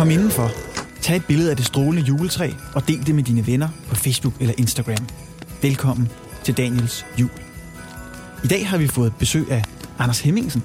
[0.00, 0.50] Kom indenfor.
[1.00, 4.34] Tag et billede af det strålende juletræ og del det med dine venner på Facebook
[4.40, 5.06] eller Instagram.
[5.62, 6.08] Velkommen
[6.44, 7.30] til Daniels jul.
[8.44, 9.64] I dag har vi fået besøg af
[9.98, 10.62] Anders Hemmingsen.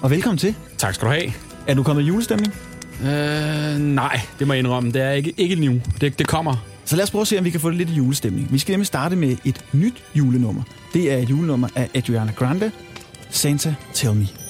[0.00, 0.54] Og velkommen til.
[0.78, 1.32] Tak skal du have.
[1.66, 2.54] Er du kommet i julestemning?
[3.02, 4.92] Øh, nej, det må jeg indrømme.
[4.92, 5.80] Det er ikke, ikke nu.
[6.00, 6.56] Det, det kommer.
[6.84, 8.52] Så lad os prøve at se, om vi kan få det lidt i julestemning.
[8.52, 10.62] Vi skal nemlig starte med et nyt julenummer.
[10.94, 12.70] Det er et julenummer af Adriana Grande,
[13.30, 14.41] Santa Tell Me.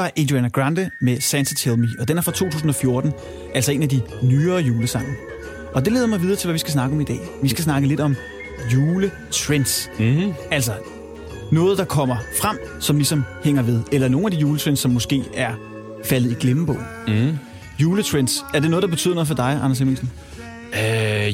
[0.00, 3.12] Var Adriana Grande med Santa Tell Me, og den er fra 2014,
[3.54, 5.14] altså en af de nyere julesange.
[5.74, 7.20] Og det leder mig videre til, hvad vi skal snakke om i dag.
[7.42, 8.16] Vi skal snakke lidt om
[8.72, 9.90] juletrends.
[9.98, 10.32] Mm-hmm.
[10.50, 10.72] Altså
[11.52, 13.82] noget, der kommer frem, som ligesom hænger ved.
[13.92, 15.54] Eller nogle af de juletrends, som måske er
[16.04, 16.84] faldet i glemmebogen.
[17.08, 17.38] Mm.
[17.78, 20.10] Juletrends, er det noget, der betyder noget for dig, Anders Hemmingsen?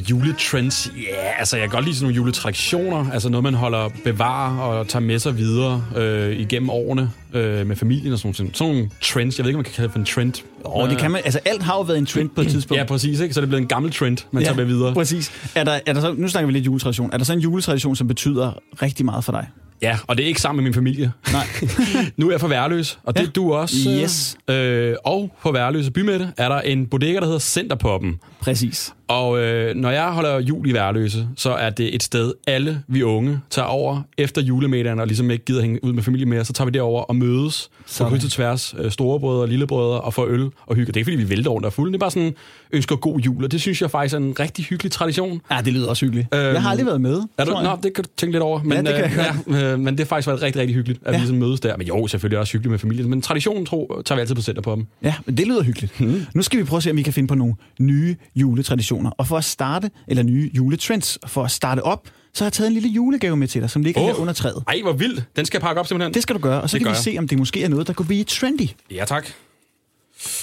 [0.00, 3.54] Øh, juletrends, ja, yeah, altså jeg kan godt lide sådan nogle juletraditioner, altså noget, man
[3.54, 8.26] holder bevarer og tager med sig videre øh, igennem årene øh, med familien og sådan
[8.28, 8.56] nogle ting.
[8.56, 10.32] Sådan nogle trends, jeg ved ikke, om man kan kalde det for en trend.
[10.64, 12.78] Og det kan man, altså alt har jo været en trend på et tidspunkt.
[12.80, 13.34] Ja, præcis, ikke?
[13.34, 14.94] Så er det blevet en gammel trend, man ja, tager med videre.
[14.94, 15.32] Præcis.
[15.54, 17.10] Er der, er der så, nu snakker vi lidt juletradition.
[17.12, 18.52] Er der så en juletradition, som betyder
[18.82, 19.48] rigtig meget for dig?
[19.82, 21.12] Ja, og det er ikke sammen med min familie.
[21.32, 21.46] Nej.
[22.16, 23.26] nu er jeg for værløs, og det Ja.
[23.26, 23.76] er du også.
[24.02, 24.36] Yes.
[24.50, 28.14] Øh, og på Værløse Bymette er der en bodega, der hedder Centerpoppen.
[28.40, 28.92] Præcis.
[29.08, 33.02] Og øh, når jeg holder jul i Værløse, så er det et sted, alle vi
[33.02, 36.52] unge tager over efter julemiddagen, og ligesom ikke gider hænge ud med familie mere, så
[36.52, 38.10] tager vi derover og mødes på Sådan.
[38.12, 40.86] kryds og tværs, øh, storebrødre og lillebrødre, og får øl og hygge.
[40.86, 42.34] Det er ikke, fordi vi vælter rundt og er fulde, det er bare sådan,
[42.72, 45.40] ønsker god jul, og det synes jeg faktisk er en rigtig hyggelig tradition.
[45.50, 46.34] Ja, det lyder også hyggeligt.
[46.34, 47.22] Øhm, jeg har aldrig været med.
[47.38, 48.62] Er du, tror nå, det kan du tænke lidt over.
[48.62, 51.00] Men, det kan jeg øh, ja, øh, men det har faktisk været rigtig, rigtig hyggeligt,
[51.04, 51.16] at Ja.
[51.18, 51.76] vi ligesom mødes der.
[51.76, 53.10] Men jo, selvfølgelig også hyggeligt med familien.
[53.10, 54.86] Men traditionen tro, tager vi altid på center på dem.
[55.02, 56.00] Ja, men det lyder hyggeligt.
[56.00, 56.26] Mhm.
[56.34, 59.10] Nu skal vi prøve at se, om vi kan finde på nogle nye juletraditioner.
[59.10, 62.66] Og for at starte, eller nye juletrends, for at starte op, så har jeg taget
[62.68, 64.06] en lille julegave med til dig, som ligger oh.
[64.06, 64.64] Her under træet.
[64.68, 65.24] Ej, hvor vildt.
[65.36, 66.14] Den skal jeg pakke op simpelthen.
[66.14, 67.02] Det skal du gøre, og så Det kan vi jeg.
[67.04, 68.68] se, om det måske er noget, der kunne blive trendy.
[68.90, 69.26] Ja, tak.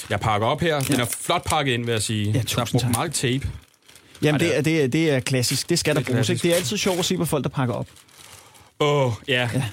[0.09, 0.79] Jeg pakker op her.
[0.79, 2.25] Den er flot pakket ind, vil jeg sige.
[2.31, 2.91] Ja, der er brugt tak.
[2.91, 3.47] meget tape.
[4.21, 5.69] Jamen, det er, det, er, det er klassisk.
[5.69, 6.29] Det skal Det der er bruges.
[6.29, 6.39] Ikke?
[6.39, 6.43] klassisk.
[6.43, 7.87] Det er altid sjovt at se på folk, der pakker op.
[8.79, 9.49] Åh, oh, ja.
[9.53, 9.63] ja.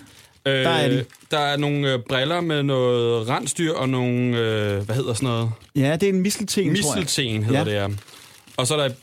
[0.47, 1.05] Øh, der er de.
[1.31, 5.51] der er nogle øh, briller med noget rensdyr og nogle, øh, hvad hedder sådan noget?
[5.77, 6.99] Ja, det er en mistelten, tror jeg.
[7.01, 7.65] Mistelten hedder ja.
[7.65, 7.97] det, ja.
[8.61, 8.97] Og så er der et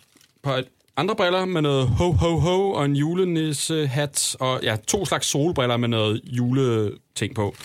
[0.43, 0.63] par
[0.97, 4.35] andre briller med noget ho, ho, ho og en julenissehat.
[4.39, 7.55] Og ja, to slags solbriller med noget juleting på.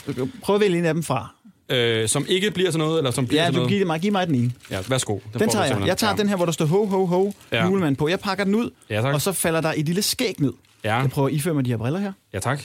[0.43, 1.35] Prøv at vælge en af dem fra.
[1.69, 3.69] Øh, som ikke bliver til noget, eller som bliver Ja, du noget.
[3.71, 4.53] giver mig, giv mig den ene.
[4.71, 5.19] Ja, værsgo.
[5.33, 5.87] Den får tager jeg.
[5.87, 6.17] Jeg tager ja.
[6.17, 7.67] den her, hvor der står ho, ho, ho, Ja.
[7.67, 8.09] julemand på.
[8.09, 9.15] Jeg pakker den ud, Ja, tak.
[9.15, 10.53] og så falder der et lille skæg ned.
[10.85, 12.12] Ja, Jeg prøver at iføre mig de her briller her.
[12.33, 12.62] ja tak.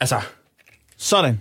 [0.00, 0.20] Altså,
[0.96, 1.40] Sådan.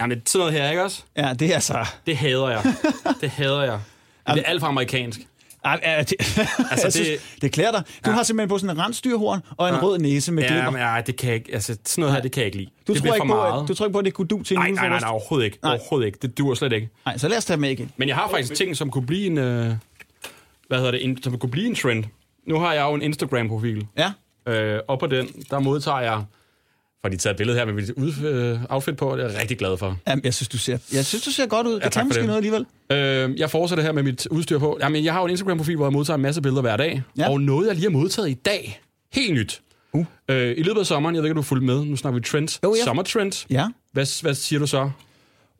[0.00, 1.02] jamen, sådan noget her, ikke også?
[1.16, 1.86] Ja, det er altså...
[2.06, 2.74] Det hader jeg.
[3.20, 3.80] Det hader jeg.
[4.28, 5.20] Det er alt for amerikansk.
[5.64, 6.46] Ej, ja, det, Altså,
[6.76, 7.08] det- det, synes,
[7.42, 7.82] det klæder dig.
[8.04, 8.16] Du ja.
[8.16, 9.80] har simpelthen på sådan en rensdyrhorn og en Ja.
[9.82, 10.70] rød næse med Ja, glimmer.
[10.70, 11.54] men ja, det kan jeg ikke.
[11.54, 12.70] Altså, sådan noget her, det kan jeg ikke lide.
[12.86, 13.62] Du det tror, ikke for på, meget.
[13.62, 15.44] at, du tror ikke på, at det kunne du til Nej, nej, nej, nej, overhovedet
[15.46, 15.58] ikke.
[15.62, 15.72] Nej.
[15.72, 16.18] Overhovedet ikke.
[16.22, 16.88] Det dur slet ikke.
[17.06, 17.90] Nej, så lad os tage med igen.
[17.96, 19.38] Men jeg har faktisk ting, som kunne blive en...
[19.38, 19.72] Øh,
[20.68, 21.04] hvad hedder det?
[21.04, 22.04] En, som kunne blive en trend.
[22.46, 23.86] Nu har jeg jo en Instagram-profil.
[23.98, 24.12] Ja.
[24.52, 26.22] Øh, og på den, der modtager jeg...
[27.02, 29.40] For de taget et billede her med mit ud, øh, outfit på, det er jeg
[29.40, 29.96] rigtig glad for.
[30.08, 31.72] Jamen, jeg synes, du ser, jeg synes, du ser godt ud.
[31.74, 32.26] Det tak kan måske det.
[32.26, 32.66] noget alligevel.
[33.32, 34.78] Øh, jeg fortsætter her med mit udstyr på.
[34.80, 37.02] Jamen, jeg har jo en Instagram-profil, hvor jeg modtager en masse billeder hver dag.
[37.18, 37.30] Ja.
[37.30, 38.80] Og noget, jeg lige har modtaget i dag,
[39.12, 39.60] helt nyt.
[39.92, 40.04] Uh.
[40.28, 42.24] Øh, I løbet af sommeren, jeg ved ikke, du er fulgt med, nu snakker vi
[42.24, 42.60] trends.
[42.64, 42.84] Jo, ja.
[42.84, 43.46] Summer trends.
[43.50, 43.66] Ja.
[43.92, 44.90] Hvad, hvad siger du så?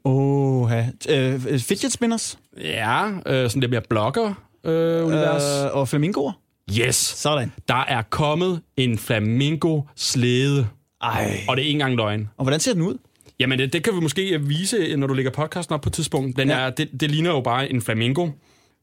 [0.05, 0.89] Åh, ja.
[1.09, 5.61] øh, fidget spinners Ja, øh, sådan lidt mere blogger-univers.
[5.61, 6.33] Øh, øh, og flamingoer.
[6.79, 6.97] yes!
[6.97, 7.53] Sådan.
[7.69, 10.69] Der er kommet en flamingo-slæde.
[11.02, 11.41] Ej.
[11.49, 12.29] Og det er ikke engang løgn.
[12.37, 12.99] Og hvordan ser den ud?
[13.41, 16.37] Jamen, det, det kan vi måske vise, når du lægger podcasten op på et tidspunkt.
[16.38, 16.58] Den Ja.
[16.58, 18.29] er, det, det ligner jo bare en flamingo.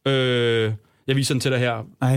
[0.08, 0.72] Øh,
[1.08, 1.86] jeg viser den til dig her.
[2.02, 2.16] Ej.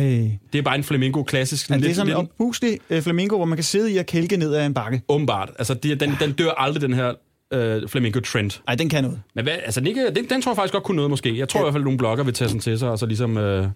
[0.53, 1.69] Det er bare en flamingo klassisk.
[1.69, 4.37] Det lidt- er sådan en opuslig øh, flamingo, hvor man kan sidde i og kælke
[4.37, 5.03] ned ad en bakke?
[5.09, 5.51] Åbenbart.
[5.59, 7.13] Altså, det, den, den dør aldrig, den her
[7.53, 8.61] øh, flamingo-trend.
[8.69, 9.21] Ej, den kan noget.
[9.35, 11.39] Men hvad, altså, den, den, den tror jeg faktisk godt kunne noget, måske.
[11.39, 11.63] Jeg tror ja.
[11.63, 13.67] i hvert fald, at nogle blogger vil tage sådan til sig, og så ligesom øh,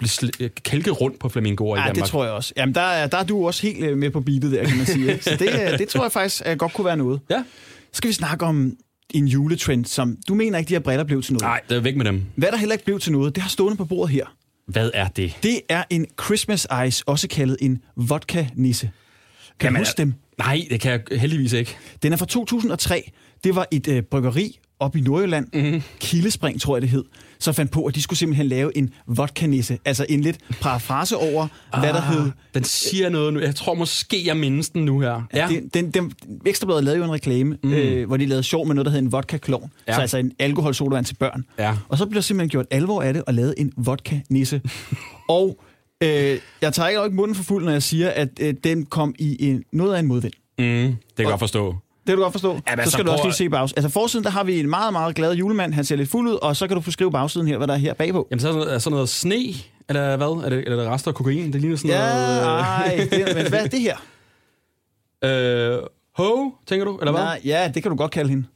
[0.00, 1.96] blive øh, kælket rundt på flamingoer i Ja, Danmark.
[2.04, 2.52] det tror jeg også.
[2.56, 4.86] Jamen, der er, der er du også helt øh, med på beatet der, kan man
[4.86, 5.18] sige.
[5.22, 7.20] Så det, øh, det tror jeg faktisk godt kunne være noget.
[7.30, 7.44] Ja.
[7.82, 8.72] Så skal vi snakke om
[9.14, 11.42] en juletrend, som du mener ikke, de her briller blev til noget.
[11.42, 12.22] Nej, det er væk med dem.
[12.36, 14.26] Hvad der heller ikke blev til noget, det har stående på bordet her.
[14.66, 15.36] Hvad er det?
[15.42, 18.90] Det er en Christmas Ice, også kaldet en vodka-nisse.
[19.60, 20.14] Kan Jamen, du huske dem?
[20.38, 21.76] Nej, det kan jeg heldigvis ikke.
[22.02, 23.10] Den er fra 2003.
[23.44, 25.82] Det var et øh, bryggeri op i Nordjylland, mm-hmm.
[25.98, 27.04] Kildespring tror jeg det hed,
[27.38, 29.78] som fandt på, at de skulle simpelthen lave en vodka-nisse.
[29.84, 32.30] Altså en lidt parafrase over, ah, hvad der hed.
[32.54, 33.40] Den siger noget nu.
[33.40, 35.22] Jeg tror måske, jeg mindes den nu her.
[35.34, 35.48] Ja.
[35.50, 36.12] Den, den, den,
[36.46, 37.72] Ekstrabladet lavede jo en reklame, mm.
[37.72, 39.70] øh, hvor de lavede sjov med noget, der hed en vodka-klon.
[39.86, 39.92] Ja.
[39.92, 39.94] Ja.
[39.94, 41.44] Så altså en alkoholsodavand til børn.
[41.58, 41.76] Ja.
[41.88, 44.60] Og så blev der simpelthen gjort alvor af det og lavet en vodka-nisse.
[45.28, 45.58] og
[46.02, 49.48] øh, jeg tager ikke munden for fuld, når jeg siger, at øh, den kom i
[49.48, 50.32] en, noget af en modvind.
[50.58, 51.76] Mm, det kan jeg godt forstå.
[52.10, 52.48] Det kan du godt forstå.
[52.48, 53.78] Jamen, så altså, skal du også lige se bagsiden.
[53.78, 55.74] Altså forsiden, der har vi en meget, meget glad julemand.
[55.74, 57.74] Han ser lidt fuld ud, og så kan du få skrive bagsiden her, hvad der
[57.74, 58.26] er her bagpå.
[58.30, 59.44] Jamen, så er sådan noget, er sådan noget sne,
[59.88, 60.26] eller hvad?
[60.26, 61.52] Er det, eller er det rester af kokain?
[61.52, 62.42] Det ligner sådan Ja, noget...
[62.62, 63.96] nej, det, men hvad er det her?
[65.24, 65.78] Øh,
[66.16, 66.96] ho, tænker du?
[66.98, 67.22] Eller hvad?
[67.22, 68.46] Nej, ja, det kan du godt kalde hende.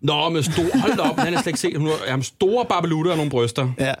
[0.00, 0.78] Nå, med stor...
[0.78, 1.76] Hold op, han er slet ikke set.
[1.78, 3.68] Hun har jamen, store barbelutter og nogle bryster.
[3.78, 3.94] Ja.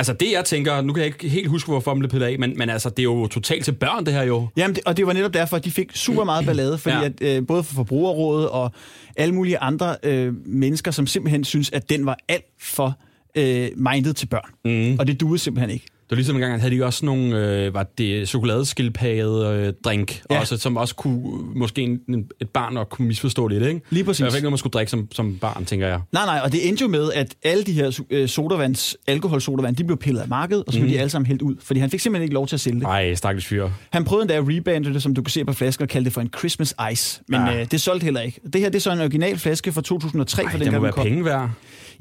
[0.00, 0.80] Altså, det jeg tænker...
[0.80, 2.98] Nu kan jeg ikke helt huske, hvorfor den blev pillet af, men, men altså, det
[2.98, 4.48] er jo totalt til børn, det her jo.
[4.56, 7.04] Jamen, det, og det var netop derfor, at de fik super meget ballade, fordi ja.
[7.04, 8.72] At, øh, både for forbrugerrådet og
[9.16, 12.98] alle mulige andre øh, mennesker, som simpelthen synes, at den var alt for
[13.34, 14.50] øh, mindet til børn.
[14.64, 14.98] Mm.
[14.98, 15.86] Og det duede simpelthen ikke.
[16.10, 17.36] Det var ligesom en gang, at havde de også nogle,
[17.66, 20.34] øh, var det chokoladeskildpadde øh, drink, Ja.
[20.34, 20.40] ja.
[20.40, 21.22] også, som også kunne,
[21.54, 22.00] måske en,
[22.40, 23.80] et barn nok kunne misforstå lidt, ikke?
[23.90, 24.18] Lige præcis.
[24.18, 26.00] Det var ikke noget, man skulle drikke som, som barn, tænker jeg.
[26.12, 29.84] Nej, nej, og det endte jo med, at alle de her øh, sodavands, alkoholsodavand, de
[29.84, 30.92] blev pillet af markedet, og så blev mm.
[30.92, 32.86] de alle sammen hældt ud, fordi han fik simpelthen ikke lov til at sælge det.
[32.86, 33.68] Ej, stakkels fyr.
[33.90, 36.12] Han prøvede endda at rebande det, som du kan se på flasken, og kalde det
[36.12, 37.20] for en Christmas Ice.
[37.28, 37.60] Men Ah.
[37.60, 38.40] øh, det solgte heller ikke.
[38.52, 40.42] Det her det er så en original flaske fra 2003.
[40.42, 41.04] Ej, for det den må være den kom.
[41.04, 41.50] penge værd.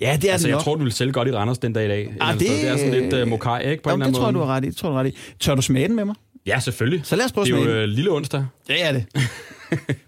[0.02, 0.64] Ja, det er Altså, jeg nok.
[0.64, 2.14] tror, du ville sælge godt i Randers den dag i dag.
[2.22, 3.84] andet det- det er sådan lidt uh, mokai, ikke?
[3.84, 4.44] På Jo, en eller det anden tror jeg, måde.
[4.44, 4.68] du har ret i.
[4.68, 5.16] Det tror du ret i.
[5.40, 6.16] Tør du smage den med mig?
[6.46, 7.02] Ja, selvfølgelig.
[7.04, 8.46] Så lad os prøve at Det er smage jo øh, lille onsdag.
[8.68, 9.06] Det er det.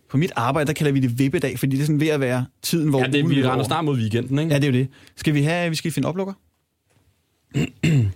[0.10, 2.46] på mit arbejde, der kalder vi det vippedag, fordi det er sådan ved at være
[2.62, 4.52] tiden, hvor Ja, det, ugen vi render snart mod weekenden, ikke?
[4.52, 4.88] Ja, det er jo det.
[5.18, 6.34] Skal vi have, vi skal finde oplukker?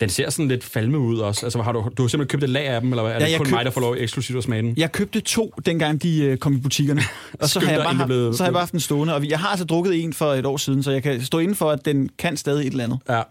[0.00, 1.46] Den ser sådan lidt falme ud også.
[1.46, 3.12] Altså, har du, du har simpelthen købt et lag af dem, eller hvad?
[3.12, 4.74] Er Ja, det kun køb- mig, der får lov eksklusivt at smage den?
[4.76, 7.00] Jeg købte to, dengang de øh, kom i butikkerne.
[7.40, 9.14] Og så har, jeg bare haft, blev- så har jeg bare haft den stående.
[9.14, 11.56] Og jeg har altså drukket en for et år siden, så jeg kan stå inden
[11.56, 12.98] for, at den kan stadig et eller andet.
[13.08, 13.22] Ja.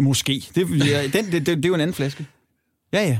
[0.00, 0.42] Måske.
[0.54, 2.26] Det, jeg- den, det, det, det er jo en anden flaske.
[2.92, 3.18] Ja, ja.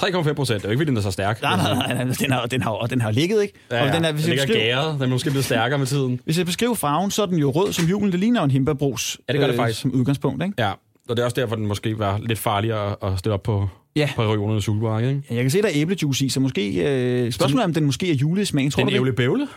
[0.00, 0.62] 3,5 procent.
[0.62, 1.42] Det er jo ikke, fordi den er så stærk.
[1.42, 2.14] Nej, nej, nej, nej.
[2.20, 3.54] Den har, den har, og den har ligget, ikke?
[3.70, 3.82] Ja, ja.
[3.88, 4.94] Og den er, den hvis, jeg ligger beskriver, gæret.
[4.94, 6.20] Den er måske blevet stærkere med tiden.
[6.24, 8.12] hvis jeg beskriver farven, så er den jo rød som julen.
[8.12, 9.80] Det ligner jo en himbeerbrus Ja, det gør det faktisk.
[9.80, 10.54] som udgangspunkt, ikke?
[10.62, 10.72] Ja.
[11.12, 14.08] Og det er også derfor, den måske var lidt farligere at, stille op på, Ja.
[14.16, 15.22] på regionernes supermarked, ikke?
[15.30, 16.74] Jeg kan se, der er æblejuice i, så måske...
[17.24, 18.70] Øh, spørgsmålet er, om den måske er julesmag.
[18.72, 18.96] Tror Den du det?
[18.98, 19.48] ævle bævle.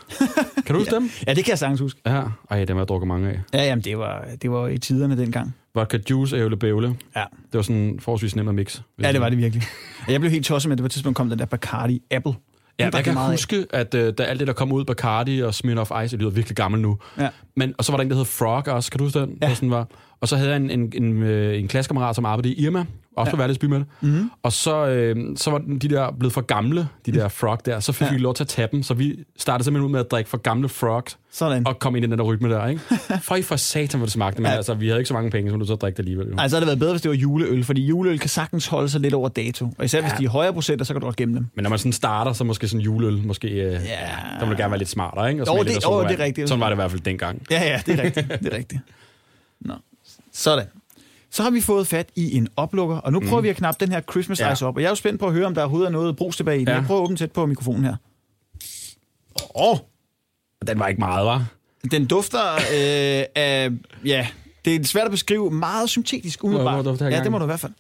[0.66, 1.10] kan du huske dem?
[1.28, 2.00] Ja, det kan jeg sagtens huske.
[2.06, 2.22] Ja.
[2.52, 3.40] Ej, dem har jeg drukket mange af.
[3.54, 5.56] Ja, jamen, det var, det var i tiderne dengang.
[5.76, 6.88] Vodka juice, ævle bævle.
[7.16, 7.24] Ja.
[7.46, 8.82] Det var sådan forholdsvis nemt at mix.
[9.02, 9.64] Ja, det var det virkelig.
[10.08, 12.02] Og Jeg blev helt tosset med, at det på et tidspunkt kom den der Bacardi
[12.12, 12.34] Apple.
[12.80, 13.34] Ja, jeg kan meget af.
[13.34, 16.32] huske, at uh, da alt det, der kom ud, Bacardi og Smirnoff Ice, det lyder
[16.32, 16.98] virkelig gammel nu.
[17.20, 17.30] Ja.
[17.56, 19.38] Men, og så var der en, der hed Frog også, kan du huske den?
[19.42, 19.48] Ja.
[19.48, 19.88] Der sådan var.
[20.22, 22.86] Og så havde jeg en, en, en, øh, en klassekammerat, som arbejdede i Irma,
[23.18, 23.86] også på Værløsby med det.
[24.02, 24.32] Mm-hmm.
[24.44, 27.80] Og så, øh, så var de der blevet for gamle, de der Frog der.
[27.80, 28.06] Så fik Ja.
[28.06, 28.14] ja.
[28.14, 30.38] vi lov til at tage dem, så vi startede simpelthen ud med at drikke for
[30.38, 31.68] gamle Frogs, Sådan.
[31.68, 32.82] og kom ind i den der rytme der, ikke?
[33.28, 34.52] For i for satan, hvor det smagte, men Ja.
[34.52, 34.58] ja.
[34.58, 36.28] altså, vi havde ikke så mange penge, som du så drikke alligevel.
[36.28, 36.36] Jo.
[36.38, 38.90] Ej, så havde det været bedre, hvis det var juleøl, fordi juleøl kan sagtens holde
[38.90, 39.66] sig lidt over dato.
[39.78, 40.18] Og især hvis Ja.
[40.18, 41.46] de er højere procenter, så kan du godt gemme dem.
[41.56, 43.78] Men når man sådan starter, så måske sådan juleøl, måske, øh, Ja.
[44.40, 45.44] der må du gerne være lidt smartere, ikke?
[45.44, 46.50] Og Jo, det- lidt jo, det er rigtigt.
[46.50, 47.42] Sådan var det i hvert fald dengang.
[47.52, 48.28] Ja, ja, det er rigtigt.
[48.44, 48.82] Det er rigtigt.
[49.62, 49.74] Nå.
[50.34, 50.66] Sådan.
[51.36, 53.94] Så har vi fået fat i en oplukker, og nu prøver vi at knappe den
[53.94, 54.54] her Christmas Ja.
[54.54, 54.76] Ice op.
[54.76, 56.58] Og jeg er jo spændt på at høre, om der overhovedet er noget brus tilbage
[56.58, 56.68] i den.
[56.68, 56.74] Ja.
[56.76, 57.96] Jeg prøver at åbne tæt på mikrofonen her.
[59.56, 59.78] Åh, oh,
[60.68, 61.46] Den var ikke meget, var.
[61.92, 63.70] den dufter øh, af...
[64.06, 64.28] Ja,
[64.66, 65.52] det er svært at beskrive.
[65.52, 66.86] Meget syntetisk, umiddelbart.
[66.86, 67.72] Hvor ja, det må du i hvert fald.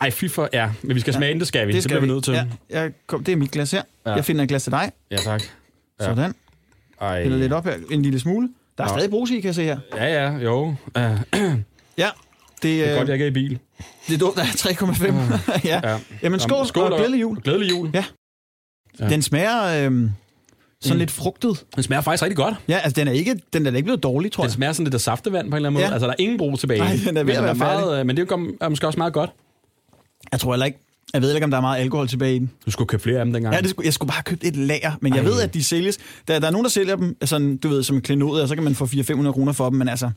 [0.00, 0.70] Ej, fy for, ja.
[0.82, 1.72] Men vi skal smage den, det skal vi.
[1.72, 2.34] Det, skal bliver vi nødt til.
[2.34, 3.82] Ja, jeg kom, det er mit glas her.
[4.06, 4.10] Ja.
[4.10, 4.16] Ja.
[4.16, 4.92] Jeg finder et glas til dig.
[5.10, 5.42] ja tak.
[6.00, 6.04] Ja.
[6.04, 6.34] Sådan.
[7.00, 7.22] Ej.
[7.22, 7.74] Hælder lidt op her.
[7.90, 8.48] En lille smule.
[8.78, 8.94] Der er Nå.
[8.94, 9.78] stadig brus i, kan jeg se her.
[9.96, 10.74] Ja, ja, jo.
[10.98, 11.20] Uh,
[11.98, 12.08] Ja.
[12.62, 13.58] Det, er øh, godt, jeg ikke er i bil.
[14.08, 15.60] det dufter af 3,5.
[15.68, 15.80] ja.
[15.90, 15.98] Ja.
[16.22, 17.40] Jamen skål, skål og glædelig jul.
[17.42, 17.90] Glædelig jul.
[17.94, 18.04] Ja.
[19.00, 19.08] Ja.
[19.08, 19.72] Den smager øh,
[20.80, 20.98] sådan Mm.
[20.98, 21.64] lidt frugtet.
[21.74, 22.54] Den smager faktisk rigtig godt.
[22.68, 24.52] Ja, altså den er ikke, den er ikke blevet dårlig, tror Den jeg.
[24.52, 25.86] smager sådan lidt af saftevand på en eller anden måde.
[25.86, 25.92] Ja.
[25.92, 26.80] Altså, der er ingen brug tilbage.
[26.80, 28.98] Nej, den er ved men at være meget, øh, Men det er, er måske også
[28.98, 29.30] meget godt.
[30.32, 30.78] Jeg tror heller ikke,
[31.14, 32.50] jeg ved ikke, om der er meget alkohol tilbage i den.
[32.66, 33.54] Du skulle købe flere af dem dengang.
[33.54, 35.30] Ja, det skulle, jeg skulle bare have købt et lager, men jeg Ej.
[35.30, 35.98] ved, at de sælges.
[36.28, 38.54] Der, der er nogen, der sælger dem, sådan, du ved, som en klenod, og så
[38.54, 40.10] kan man få 400-500 kroner for dem, men altså...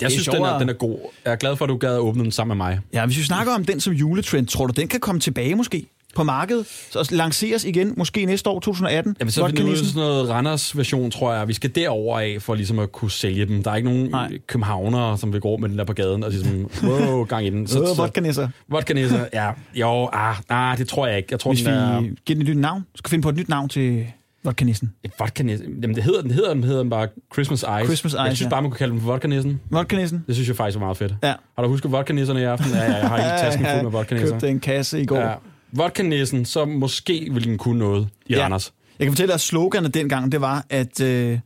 [0.00, 0.98] jeg synes, den er, den er god.
[1.24, 2.80] Jeg er glad for, at du gad at åbne den sammen med mig.
[2.92, 5.86] Ja, hvis vi snakker om den som juletrend, tror du, den kan komme tilbage måske
[6.14, 6.66] på markedet?
[6.90, 9.16] Så lanceres igen, måske næste år, 2018?
[9.20, 11.48] Jamen, så er vi til sådan noget Randers version, tror jeg.
[11.48, 13.62] Vi skal derover af for ligesom at kunne sælge dem.
[13.62, 14.38] Der er ikke nogen Nej.
[14.46, 17.66] Københavnere, som vil gå med den der på gaden og ligesom, wow, gang i den.
[17.66, 18.48] Så, øh, vodka nisser.
[18.68, 19.50] Vodka nisser, ja.
[19.74, 21.28] Jo, ah, nej, det tror jeg ikke.
[21.30, 22.00] Jeg tror, Hvis den vi er...
[22.00, 24.06] giver den et nyt navn, skal finde på et nyt navn til
[24.44, 24.92] vodka nissen.
[25.04, 25.66] Et vodka nissen.
[25.82, 27.84] Jamen, det hedder den, hedder den, hedder den bare Christmas Ice.
[27.84, 28.50] Christmas Jeg Ice, synes ja.
[28.50, 29.60] bare, man kunne kalde den for vodka nissen.
[29.70, 30.24] Vodka nissen?
[30.26, 31.14] Det synes jeg faktisk var meget fedt.
[31.22, 31.34] Ja.
[31.56, 32.70] Har du husket vodka nisserne i aften?
[32.70, 34.30] Ja, ja, jeg har ikke tasken fuld med vodka nisser.
[34.30, 35.20] købte en kasse i går.
[35.20, 35.34] Ja.
[35.72, 38.42] Vodka nissen, så måske ville den kunne noget i Ja.
[38.44, 38.72] Randers.
[38.98, 41.00] Jeg kan fortælle dig, at sloganet dengang, det var, at...
[41.00, 41.38] Øh,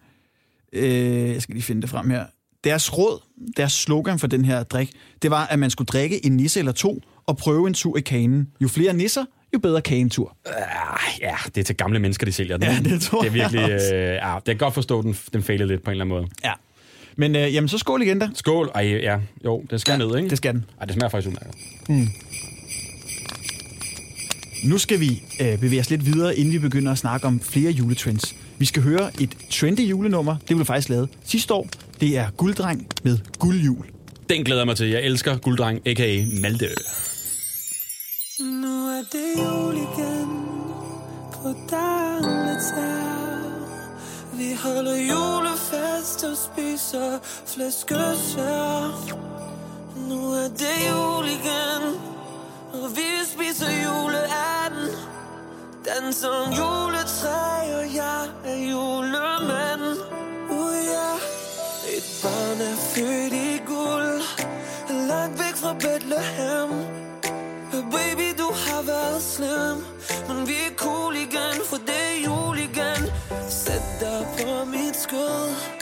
[0.72, 2.24] øh, jeg skal lige finde det frem her.
[2.64, 3.22] Deres råd,
[3.56, 4.90] deres slogan for den her drik,
[5.22, 8.00] det var, at man skulle drikke en nisse eller to og prøve en tur i
[8.00, 8.48] kanen.
[8.60, 9.24] Jo flere nisser,
[9.54, 10.36] jo bedre kagentur.
[10.46, 12.68] Ah, ja, det er til gamle mennesker, de sælger den.
[12.68, 13.94] Ja, det tror det er jeg virkelig, også.
[13.94, 16.16] øh, ja, det kan godt forstå, at den, den failede lidt på en eller anden
[16.18, 16.28] måde.
[16.44, 16.52] Ja.
[17.16, 18.28] Men øh, jamen, så skål igen da.
[18.34, 18.70] Skål.
[18.74, 19.18] Ej, ja.
[19.44, 20.30] Jo, den skal ja, ned, ikke?
[20.30, 20.64] Det skal den.
[20.80, 21.54] Ej, det smager faktisk udmærket.
[24.64, 27.70] Nu skal vi øh, bevæge os lidt videre, inden vi begynder at snakke om flere
[27.70, 28.34] juletrends.
[28.58, 30.36] Vi skal høre et trendy julenummer.
[30.48, 31.68] Det blev faktisk lavet sidste år.
[32.00, 33.84] Det er Gulddreng med guldjul.
[34.30, 34.88] Den glæder jeg mig til.
[34.88, 36.24] Jeg elsker Gulddreng, a.k.a.
[36.40, 36.66] Malte.
[38.40, 40.30] Nu er det jul igen
[41.32, 43.36] på Dammelsær.
[44.32, 48.80] Vi holder julefest og spiser flæskesvær.
[50.08, 51.82] Nu er det jul igen,
[52.72, 54.90] og vi spiser juleanden.
[55.86, 59.86] Danser om juletræ, og jeg er julemand.
[60.50, 61.96] Uh, yeah.
[61.96, 64.22] Et barn er født i guld,
[65.08, 66.96] langt væk fra Bethlehem.
[67.92, 68.35] Baby,
[68.76, 69.78] har været slem
[70.28, 73.02] Men vi er cool igen, for det er jul igen.
[73.48, 75.75] Sæt dig på mit skød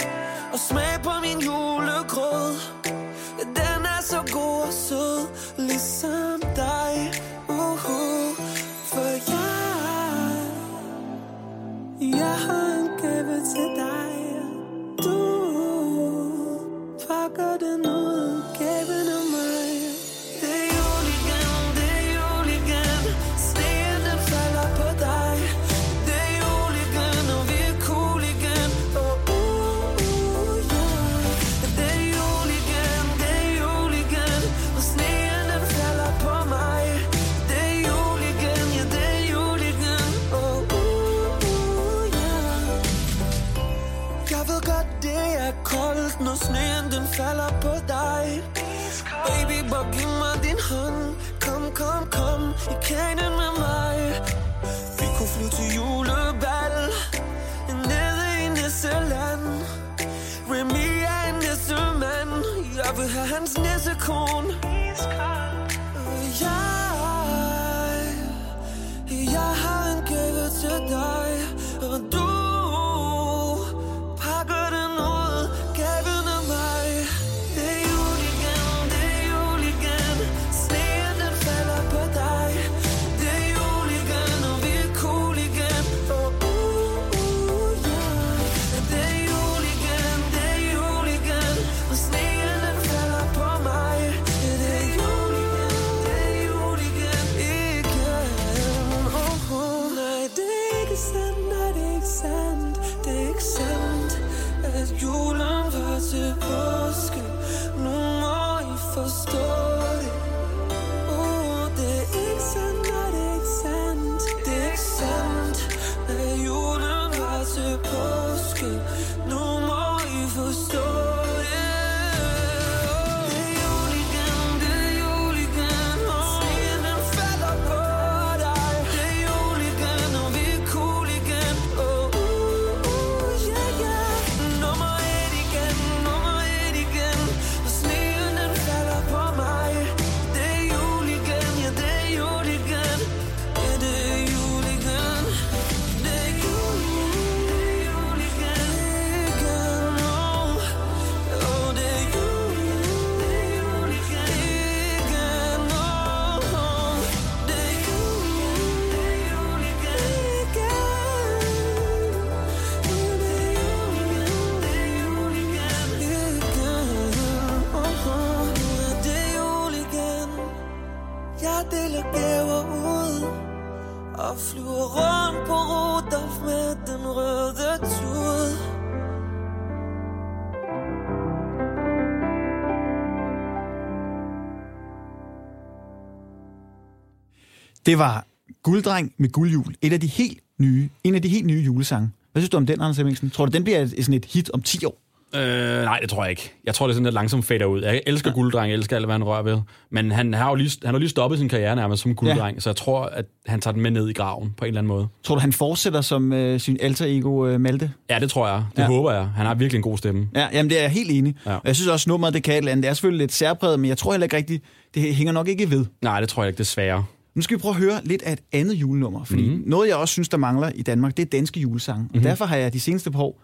[187.95, 188.27] Det var
[188.63, 189.75] Gulddreng med guldjul.
[189.83, 192.11] Et af de helt nye, en af de helt nye julesange.
[192.33, 193.31] Hvad synes du om den, Anders Hemmingsen?
[193.31, 195.01] Tror du, den bliver et, sådan et hit om 10 år?
[195.37, 196.53] Øh, nej, det tror jeg ikke.
[196.65, 197.83] Jeg tror, det er sådan lidt langsomt fader ud.
[197.83, 198.35] Jeg elsker ja.
[198.35, 199.59] gulddreng, jeg elsker alt, hvad han rører ved.
[199.91, 202.61] Men han har jo lige, han har lige stoppet sin karriere nærmest som gulddreng, ja.
[202.61, 204.89] så jeg tror, at han tager den med ned i graven på en eller anden
[204.89, 205.09] måde.
[205.25, 207.93] Tror du, han fortsætter som øh, sin alter ego øh, Malte?
[208.11, 208.65] Ja, det tror jeg.
[208.71, 208.83] Det Ja.
[208.83, 208.89] ja.
[208.89, 209.27] håber jeg.
[209.37, 210.29] Han har virkelig en god stemme.
[210.35, 211.35] Ja, jamen det er jeg helt enig.
[211.47, 211.55] Ja.
[211.55, 212.83] Og jeg synes også, nummeret det kan et eller andet.
[212.83, 214.65] Det er selvfølgelig lidt særpræget, men jeg tror heller ikke rigtigt,
[214.95, 215.85] det hænger nok ikke ved.
[216.03, 217.05] Nej, det tror jeg ikke, desværre.
[217.35, 219.69] Nu skal vi prøve at høre lidt af et andet julenummer, fordi mm-hmm.
[219.69, 222.03] noget, jeg også synes, der mangler i Danmark, det er danske julesange.
[222.03, 222.19] Mm-hmm.
[222.19, 223.43] Og derfor har jeg de seneste par år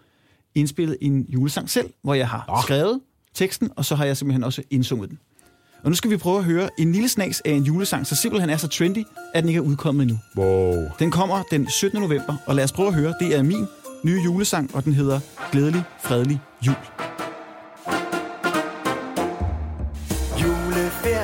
[0.55, 2.63] indspillet en julesang selv, hvor jeg har oh.
[2.63, 2.99] skrevet
[3.33, 5.19] teksten, og så har jeg simpelthen også indsunget den.
[5.83, 8.49] Og nu skal vi prøve at høre en lille snas af en julesang, så simpelthen
[8.49, 10.17] er så trendy, at den ikke er udkommet endnu.
[10.37, 10.83] Wow.
[10.99, 12.01] Den kommer den 17.
[12.01, 13.13] november, og lad os prøve at høre.
[13.19, 13.67] Det er min
[14.03, 15.19] nye julesang, og den hedder
[15.51, 16.75] Glædelig, Fredelig Jul.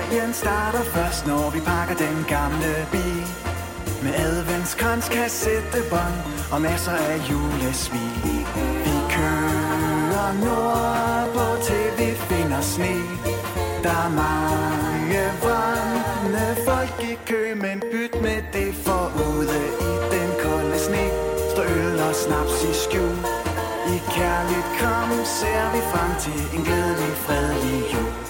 [0.07, 3.27] Juleferien starter først, når vi pakker den gamle bil.
[4.03, 6.17] Med adventskrans, kassettebånd
[6.51, 8.13] og masser af julesvig.
[8.85, 12.95] Vi kører nordpå til vi finder sne.
[13.83, 20.29] Der er mange vandne folk i kø, men byt med det for ude i den
[20.43, 21.05] kolde sne.
[21.51, 23.17] Står øl og snaps i skjul.
[23.95, 28.26] I kærligt kram ser vi frem til en glædelig, fredelig jul.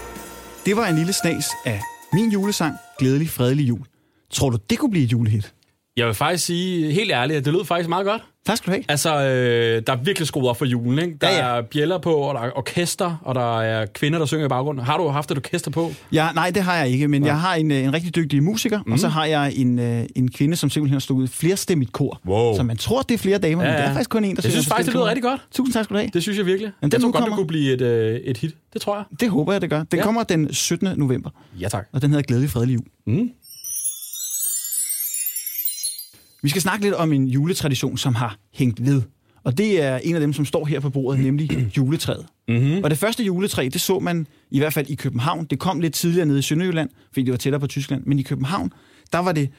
[0.68, 1.82] Det var en lille snas af
[2.14, 3.86] min julesang, Glædelig, Fredelig Jul.
[4.32, 5.54] Tror du, det kunne blive et julehit?
[5.98, 8.22] Jeg vil faktisk sige, helt ærligt, at det lød faktisk meget godt.
[8.46, 8.84] Tak skal du have.
[8.90, 11.18] Altså, øh, der er virkelig skruet op for julen, ikke?
[11.22, 14.26] Der Ja, ja, er bjæller på, og der er orkester, og der er kvinder, der
[14.26, 14.86] synger i baggrunden.
[14.86, 15.92] Har du haft et orkester på?
[16.12, 17.28] Ja, nej, det har jeg ikke, men ja.
[17.28, 18.92] jeg har en, øh, en rigtig dygtig musiker, mm.
[18.92, 22.22] og så har jeg en, øh, en kvinde, som simpelthen har stået flerstemmigt kor.
[22.28, 22.56] Wow.
[22.56, 24.36] Så man tror, det er flere damer, ja, Ja, men det er faktisk kun en,
[24.36, 25.42] der Jeg synes faktisk, det lyder rigtig godt.
[25.52, 26.10] Tusind tak skal du have.
[26.14, 26.72] Det synes jeg virkelig.
[26.82, 28.56] den jeg tror nu godt, det kunne blive et, øh, et hit.
[28.74, 29.04] Det tror jeg.
[29.20, 29.84] Det håber jeg, det gør.
[29.84, 29.98] Den.
[30.00, 30.04] Ja.
[30.04, 30.90] kommer den 17.
[30.98, 31.30] november,
[31.60, 31.88] Ja, tak.
[31.94, 32.84] og den hedder Glædelig, Fredelig Jul.
[33.06, 33.30] Mm.
[36.48, 39.02] Vi skal snakke lidt om en juletradition, som har hængt ved.
[39.44, 42.26] Og det er en af dem, som står her på bordet, nemlig juletræet.
[42.48, 42.84] Mm-hmm.
[42.84, 45.46] Og det første juletræ, det så man i hvert fald i København.
[45.46, 48.04] Det kom lidt tidligere nede i Sønderjylland, fordi det var tættere på Tyskland.
[48.06, 48.74] Men i København,
[49.14, 49.50] der var det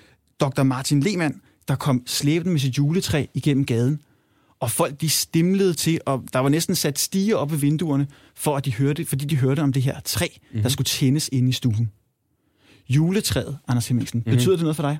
[0.40, 0.62] Dr.
[0.62, 4.00] Martin Lehmann, der kom slæbende med sit juletræ igennem gaden.
[4.60, 8.56] Og folk, de stimlede til, og der var næsten sat stiger op ved vinduerne, for
[8.56, 10.62] at de hørte, fordi de hørte om det her træ, mm-hmm.
[10.62, 11.90] der skulle tændes inde i stuen.
[12.88, 14.36] Juletræet, Anders Hemmingsen, mm-hmm.
[14.36, 14.98] betyder det noget for dig?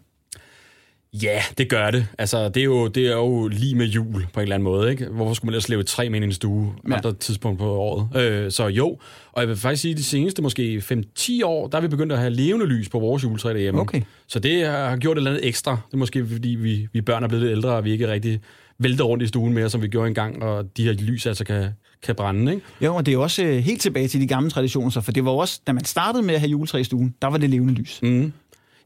[1.12, 2.06] Ja, det gør det.
[2.18, 4.90] Altså, det er, jo, det er jo lige med jul på en eller anden måde.
[4.90, 5.06] Ikke?
[5.06, 6.94] Hvorfor skulle man ellers lave et træ med i en stue Ja.
[6.96, 8.22] andre tidspunkt på året?
[8.22, 8.98] Øh, så jo,
[9.32, 10.82] og jeg vil faktisk sige, at de seneste måske
[11.18, 13.80] 5-10 år, der er vi begyndt at have levende lys på vores juletræ derhjemme.
[13.80, 14.02] Okay.
[14.26, 15.70] Så det har gjort et eller andet ekstra.
[15.86, 18.40] Det er måske, fordi vi, vi børn er blevet lidt ældre, og vi ikke rigtig
[18.78, 21.68] vælter rundt i stuen mere, som vi gjorde engang, og de her lys altså kan,
[22.02, 22.64] kan brænde, ikke?
[22.80, 25.24] Jo, og det er også øh, helt tilbage til de gamle traditioner, så, for det
[25.24, 27.74] var også, da man startede med at have juletræ i stuen, der var det levende
[27.74, 27.98] lys.
[28.02, 28.32] Mm.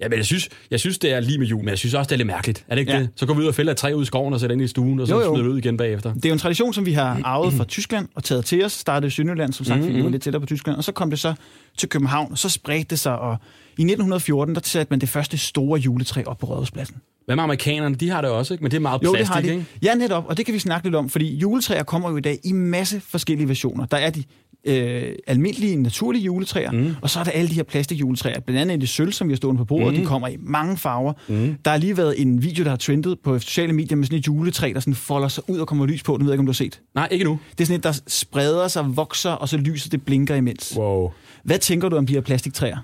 [0.01, 2.09] Ja, men jeg synes, jeg synes, det er lige med jul, men jeg synes også,
[2.09, 2.65] det er lidt mærkeligt.
[2.69, 2.99] Er det ikke Ja.
[3.01, 3.09] det?
[3.17, 4.67] Så går vi ud og fælder et træ ud i skoven og sætter ind i
[4.67, 5.27] stuen, og så Jo, jo.
[5.35, 6.15] smider vi ud igen bagefter.
[6.15, 8.73] Det er jo en tradition, som vi har arvet fra Tyskland og taget til os.
[8.73, 10.77] Startede i Sønderjylland, som sagt, fordi vi var lidt tættere på Tyskland.
[10.77, 11.35] Og så kom det så
[11.79, 13.19] til København, og så spredte det sig.
[13.19, 13.37] Og
[13.79, 16.97] i 1914, der satte man det første store juletræ op på Rådhuspladsen.
[17.25, 17.95] Hvad med amerikanerne?
[17.95, 18.65] De har det også, ikke?
[18.65, 19.49] Men det er meget Jo, plastik, det har de.
[19.51, 19.65] ikke?
[19.83, 22.39] Ja, netop, og det kan vi snakke lidt om, fordi juletræer kommer jo i dag
[22.45, 23.87] i masse forskellige versioner.
[23.87, 24.25] Der er de
[24.65, 26.95] øh, almindelige, naturlige juletræer, mm.
[27.01, 29.33] og så er der alle de her plastikjuletræer, blandt andet i det sølv, som vi
[29.33, 29.95] har stående på bordet.
[29.95, 30.01] Mm.
[30.01, 31.13] De kommer i mange farver.
[31.29, 31.55] Mm.
[31.65, 34.27] Der har lige været en video, der har trendet på sociale medier med sådan et
[34.27, 36.13] juletræ, der sådan folder sig ud og kommer lys på.
[36.13, 36.81] Det ved jeg ikke, om du har set.
[36.95, 37.39] Nej, ikke nu.
[37.51, 40.75] Det er sådan et, der spreder sig, vokser, og så lyset det blinker imens.
[40.77, 41.11] Wow.
[41.45, 42.77] Hvad tænker du om de her plastiktræer?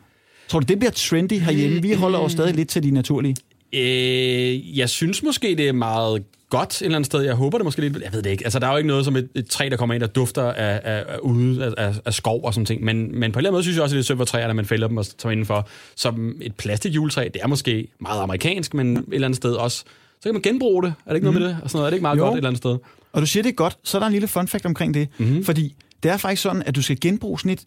[0.49, 1.83] Tror du, det bliver trendy herhjemme?
[1.83, 3.37] Vi holder jo stadig lidt til de naturlige.
[3.73, 7.21] Øh, jeg synes måske, det er meget godt et eller andet sted.
[7.21, 7.99] Jeg håber det måske lidt.
[8.05, 8.45] Jeg ved det ikke.
[8.45, 10.43] Altså, der er jo ikke noget som et, et træ, der kommer ind, der dufter
[10.43, 12.85] af, af, af, ude af, af, skov og sådan ting.
[12.85, 14.25] Men, men på en eller anden måde synes jeg også, at det er sødt for
[14.25, 15.69] træerne, man fælder dem og tager indenfor.
[15.97, 19.79] Som et plastikjuletræ, det er måske meget amerikansk, men et eller andet sted også.
[20.21, 20.95] Så kan man genbruge det.
[21.07, 21.59] Er det ikke noget med det?
[21.63, 21.87] Og sådan noget?
[21.87, 22.23] Er det ikke meget Jo.
[22.23, 22.79] godt et eller andet sted?
[23.13, 25.09] Og du siger, det er godt, så er der en lille fun fact omkring det.
[25.19, 25.45] Mm-hmm.
[25.45, 27.65] Fordi det er faktisk sådan, at du skal genbruge sådan et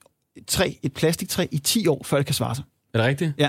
[0.47, 2.63] træ, et plastiktræ, i 10 år, før det kan svare sig.
[2.93, 3.31] Er det rigtigt?
[3.37, 3.47] Ja.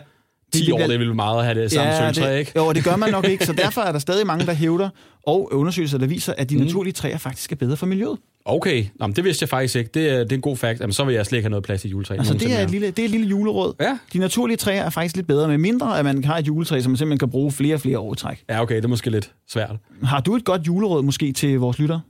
[0.53, 2.53] 10 år, bliver- det vel meget at have det samme ja, sølvtræ, det, ikke?
[2.57, 4.89] Jo, og det gør man nok ikke, så derfor er der stadig mange, der hævder,
[5.27, 8.19] og undersøgelser, der viser, at de naturlige træer faktisk er bedre for miljøet.
[8.45, 9.91] Okay, Nå, men det vidste jeg faktisk ikke.
[9.95, 10.81] Det er, det er en god fakt.
[10.81, 12.15] Jamen, så vil jeg slet ikke have noget plads i juletræ.
[12.15, 13.75] Altså, det er, et lille, det er et lille juleråd.
[13.81, 13.99] Ja.
[14.13, 16.91] De naturlige træer er faktisk lidt bedre, med mindre at man har et juletræ, som
[16.91, 18.45] man simpelthen kan bruge flere og flere år i træk.
[18.51, 19.77] Ja, okay, det er måske lidt svært.
[20.03, 22.01] Har du et godt juleråd måske til vores lyttere?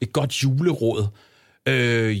[0.00, 1.06] Et godt juleråd.
[1.68, 2.16] Øh,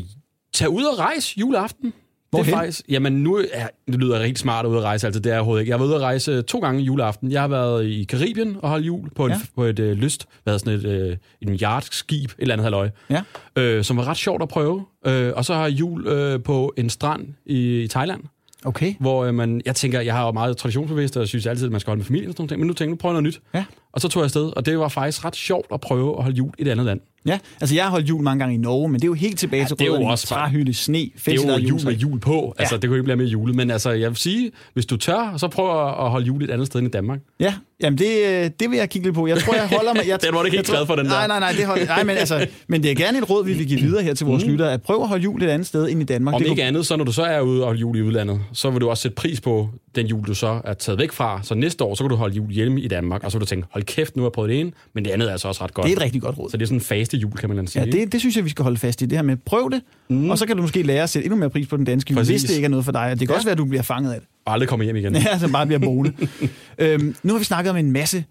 [0.54, 1.92] tag ud og rejse juleaften.
[2.32, 2.46] Hvorhen?
[2.46, 5.20] Det er faktisk, jamen nu er, det lyder rigtig smart at ud at rejse, altså
[5.20, 5.70] det er jeg overhovedet ikke.
[5.70, 7.32] Jeg har været ude at rejse to gange juleaften.
[7.32, 9.38] Jeg har været i Karibien og holdt jul på, en, Ja.
[9.56, 13.22] på et øh, lyst, hvad sådan et, øh, en yachtskib, et eller andet halvøj, Ja.
[13.56, 14.84] øh, som var ret sjovt at prøve.
[15.06, 18.20] Øh, og så har jeg jul øh, på en strand i, i Thailand,
[18.64, 18.94] Okay.
[19.00, 21.72] hvor øh, man, jeg tænker, jeg har jo meget traditionsbevidst, og jeg synes altid, at
[21.72, 23.22] man skal holde med familien og sådan noget, men nu tænker jeg, nu prøver jeg
[23.22, 23.40] noget nyt.
[23.54, 23.64] Ja.
[23.92, 26.36] Og så tog jeg afsted, og det var faktisk ret sjovt at prøve at holde
[26.36, 27.00] jul i et andet land.
[27.26, 29.38] Ja, altså jeg har holdt jul mange gange i Norge, men det er jo helt
[29.38, 32.20] tilbage Ja, til det er jo også træhytte, sne, Det er jo jul med jul
[32.20, 32.54] på.
[32.58, 32.80] Altså, Ja.
[32.80, 33.52] det kunne ikke blive mere jule.
[33.52, 36.66] Men altså, jeg vil sige, hvis du tør, så prøv at holde jul et andet
[36.66, 37.18] sted end i Danmark.
[37.40, 39.26] Ja, jamen det, øh, det vil jeg kigge lidt på.
[39.26, 40.02] Jeg tror, jeg holder mig...
[40.12, 41.10] Jeg, Den var du ikke helt glad for, den der.
[41.10, 43.52] Nej, nej, nej, det holder, nej men, altså, men det er gerne et råd, vi
[43.52, 44.50] vil give videre her til vores mm.
[44.50, 46.34] lyttere, at prøve at holde jul et andet sted end i Danmark.
[46.34, 48.40] Om det ikke andet, så når du så er ude og holde jul i udlandet,
[48.52, 51.40] så vil du også sætte pris på den jul, du så er taget væk fra.
[51.42, 53.48] Så næste år, så kan du holde jul hjemme i Danmark, og så vil du
[53.48, 55.64] tænke, hold kæft, nu har jeg prøvet det ene, men det andet er altså også
[55.64, 55.84] ret godt.
[55.84, 56.50] det er et rigtig godt råd.
[56.50, 57.84] Så det er sådan en faste jul, kan man sige.
[57.84, 59.06] Ja, det, det synes jeg, vi skal holde fast i.
[59.06, 60.30] Det her med, prøv det, mm.
[60.30, 62.18] og så kan du måske lære at sætte endnu mere pris på den danske jul,
[62.18, 62.42] Præcis.
[62.42, 63.10] hvis det ikke er noget for dig.
[63.10, 64.28] Og det kan også være, at du bliver fanget af det.
[64.44, 65.14] Og aldrig komme hjem igen.
[65.26, 66.12] Ja, så bare bliver boende.
[66.78, 68.24] øhm, nu har vi snakket om en masse,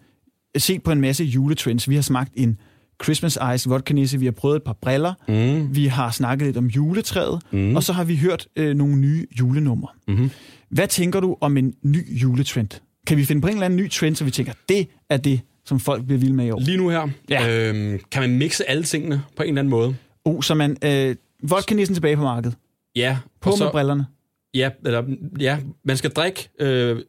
[0.57, 1.89] set på en masse juletrends.
[1.89, 2.57] Vi har smagt en
[3.03, 5.75] Christmas Ice vodka nisse, vi har prøvet et par briller, mm.
[5.75, 7.75] vi har snakket lidt om juletræet, mm.
[7.75, 9.87] og så har vi hørt øh, nogle nye julenumre.
[10.07, 10.31] Mm-hmm.
[10.69, 12.69] Hvad tænker du om en ny juletrend?
[13.07, 15.41] Kan vi finde på en eller anden ny trend, så vi tænker, det er det,
[15.65, 16.59] som folk bliver vilde med i år?
[16.59, 17.69] Lige nu her, Ja.
[17.69, 19.95] øhm, kan man mixe alle tingene på en eller anden måde.
[20.25, 22.55] Oh, så man, øh, vodka tilbage på markedet.
[22.95, 24.05] Ja, På med brillerne.
[24.53, 25.03] Ja, eller,
[25.39, 26.99] ja, man skal drikke øh,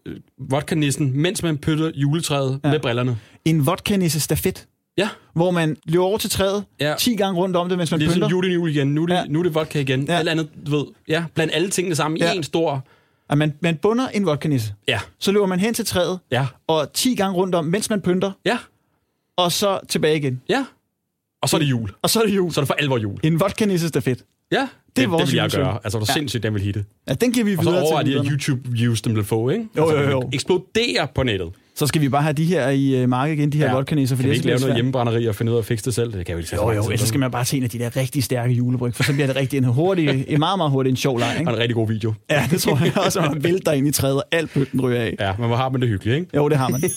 [0.50, 2.70] vodka-nissen, mens man pytter juletræet Ja.
[2.70, 3.18] med brillerne.
[3.44, 4.66] En vodka nisse stafet,
[4.98, 6.94] Ja, hvor man løber over til træet, Ja.
[6.98, 8.28] 10 gange rundt om det, mens man det er pynter.
[8.28, 8.88] sådan jul igen.
[8.94, 9.24] Nu er det, Ja.
[9.28, 10.04] nu er det vodka igen.
[10.06, 10.18] Ja.
[10.18, 10.84] Alt andet, du ved.
[11.08, 12.32] Ja, blandt alle tingene sammen Ja.
[12.32, 12.84] i en stor...
[13.30, 14.74] At man, man bunder en vodka nisse.
[14.88, 18.00] Ja, Så løber man hen til træet, ja, og 10 gange rundt om, mens man
[18.00, 18.58] pynter, ja,
[19.36, 20.40] og så tilbage igen.
[20.48, 20.64] ja.
[21.42, 21.90] Og så er det jul.
[22.02, 22.52] Og så er det jul.
[22.52, 23.18] Så er det for alvor jul.
[23.22, 24.24] En vodka nisse stafet.
[24.52, 25.78] Ja, Det vores det vil jeg gøre.
[25.84, 26.12] Altså, hvor Ja.
[26.12, 26.84] sindssygt den vil hitte.
[27.08, 28.30] Ja, den giver vi Og så videre over til de her.
[28.30, 29.66] YouTube-views, den vil få, ikke?
[29.76, 30.30] Jo, altså, jo, jo.
[30.32, 31.50] Eksploderer på nettet.
[31.76, 33.74] Så skal vi bare have de her i uh, markedet igen, de her ja.
[33.74, 34.16] vodka nisser.
[34.16, 36.12] Kan vi ikke lave noget hjemmebrænderi og finde ud af at fikse det selv?
[36.12, 36.56] Det kan vi ikke.
[36.56, 39.02] Jo, jo, ellers skal man bare til en af de der rigtig stærke julebryg, for
[39.02, 41.50] så bliver det rigtig en hurtig, en meget, meget hurtig en sjov leg, Og ikke?
[41.52, 42.14] en rigtig god video.
[42.30, 45.16] Ja, det tror jeg også, man vælter ind i træet, og alt pynten ryger af.
[45.20, 46.36] Ja, men hvor har man det hyggeligt, ikke?
[46.36, 46.82] Jo, det har man.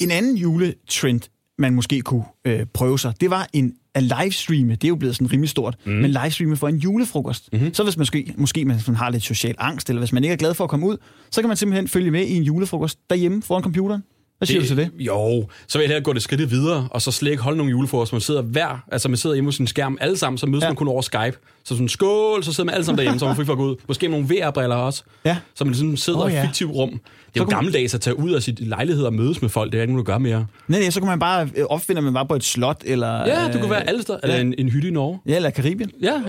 [0.00, 1.20] en anden juletrend,
[1.58, 4.74] man måske kunne øh, prøve sig, det var en at livestreame.
[4.74, 5.76] Det er jo blevet sådan rimelig stort.
[5.84, 5.92] Mm.
[5.92, 7.48] Men livestreame for en julefrokost.
[7.52, 7.74] Mm-hmm.
[7.74, 10.36] Så hvis man måske, måske man har lidt social angst, eller hvis man ikke er
[10.36, 10.96] glad for at komme ud,
[11.30, 14.02] så kan man simpelthen følge med i en julefrokost derhjemme foran computeren.
[14.38, 14.90] Hvad siger du til det?
[14.98, 17.70] Jo, så vil jeg hellere gå det skridt videre, og så slet ikke holde nogle
[17.70, 18.12] julefrokost.
[18.12, 20.68] Man sidder hver, altså man sidder hjemme hos sin skærm alle sammen, så mødes Ja.
[20.68, 21.38] man kun over Skype.
[21.64, 23.64] Så sådan skål, så sidder man alle sammen derhjemme, så man fri for at gå
[23.64, 23.76] ud.
[23.88, 25.02] Måske med nogle VR-briller også.
[25.24, 25.36] Ja.
[25.54, 26.36] Så man sådan sidder Åh, oh, ja.
[26.36, 26.90] i et fiktivt rum.
[26.90, 29.42] Det er Så jo kunne man- gammeldags at tage ud af sit lejlighed og mødes
[29.42, 29.72] med folk.
[29.72, 30.46] Det er ikke nogen, der gør mere.
[30.68, 33.26] Nej, nej, så kan man bare øh, opfinde, at man var på et slot, eller...
[33.26, 34.18] Ja, du kunne være alle steder.
[34.22, 34.40] Eller ja.
[34.40, 35.18] en, en hytte i Norge.
[35.26, 35.90] Ja, eller Karibien.
[36.02, 36.22] Ja,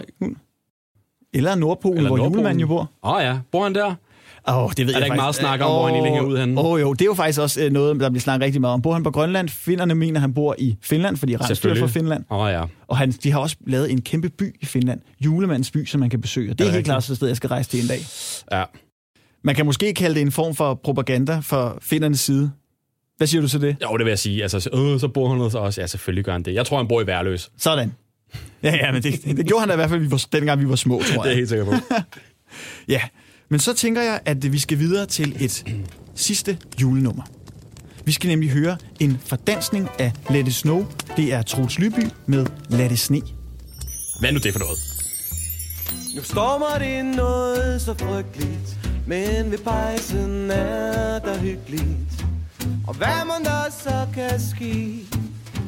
[1.34, 2.34] Eller Nordpolen, eller hvor Nordpolen.
[2.40, 2.92] julemanden jo bor.
[3.04, 3.96] Åh oh, ja, bor han der?
[4.48, 5.40] Åh, det ved der jeg ikke meget faktisk.
[5.40, 6.60] snak om, hvor han hænger ud henne?
[6.62, 8.74] Åh oh, jo, det er jo faktisk også øh, noget, der bliver snakket rigtig meget
[8.74, 8.82] om.
[8.82, 9.50] Bor han på Grønland?
[9.50, 12.24] Finderne mener, han bor i Finland, fordi han styr for Finland.
[12.32, 12.64] Åh oh, ja.
[12.88, 15.02] Og han, de har også lavet en kæmpe by i Finland.
[15.26, 16.52] Julemandens by, som man kan besøge.
[16.52, 16.86] Og det er, det helt rigtigt?
[16.92, 18.00] klart et sted, jeg skal rejse til en dag.
[18.52, 18.64] ja.
[19.44, 22.52] Man kan måske kalde det en form for propaganda for findernes side.
[23.18, 23.76] Hvad siger du til det?
[23.84, 24.42] Jo, det vil jeg sige.
[24.42, 25.78] Altså, øh, så bor han hos os.
[25.78, 26.54] Ja, selvfølgelig gør han det.
[26.54, 27.52] Jeg tror, han bor i Værløs.
[27.58, 27.94] Sådan.
[28.64, 30.70] Ja, ja, men det, det gjorde han da i hvert fald, vi var, dengang vi
[30.70, 31.36] var små, tror Det er jeg jeg.
[31.36, 31.72] helt sikker på.
[32.88, 33.02] Ja,
[33.50, 35.66] men så tænker jeg, at vi skal videre til et
[36.16, 37.24] sidste julenummer.
[38.06, 40.86] Vi skal nemlig høre en fordansning af Let It Snow.
[41.18, 43.22] Det er Troels Lyby med Let It Sne.
[44.20, 44.78] Hvad er nu det for noget?
[46.16, 48.78] Nu stormer det noget så frygteligt
[49.08, 52.26] Men ved pejsen er der hyggeligt
[52.88, 55.00] Og hvad man der så kan ske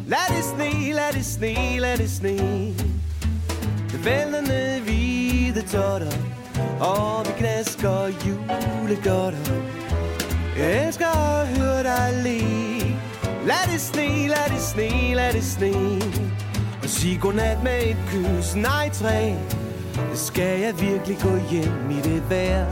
[0.08, 2.38] Lad det sne, lad det sne, lad det sne
[3.92, 6.37] Det vælter ned hvide totter
[6.80, 9.54] og vi knasker julegodter.
[10.58, 12.40] Jeg elsker at høre dig le.
[13.46, 15.74] Lad det sne, lad det sne, lad det sne.
[16.84, 19.34] Og sig godnat med et kys, nej træ.
[20.14, 22.66] Skal jeg virkelig gå hjem i det vejr?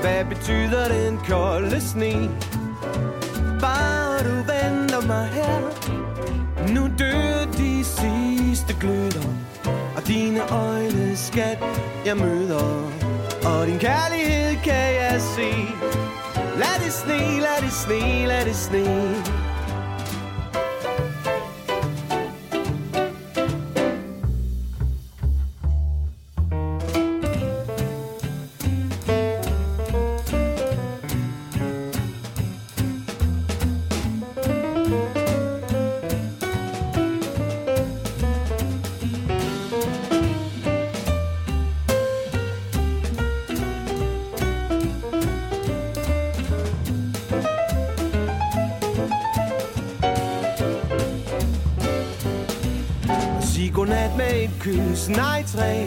[0.00, 2.30] Hvad betyder den kolde sne?
[3.60, 5.60] Bare du venter mig her.
[6.74, 9.39] Nu dør de sidste gløder
[10.10, 11.58] dine øjne, skat,
[12.06, 12.92] jeg møder.
[13.44, 15.50] Og din kærlighed kan jeg se.
[16.62, 19.39] Lad det sne, lad det sne, lad det sne.
[54.90, 55.86] Et nej træ